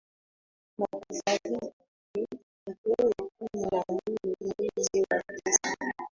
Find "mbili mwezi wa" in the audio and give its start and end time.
3.97-5.23